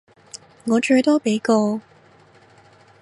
[0.65, 1.81] 我最多畀個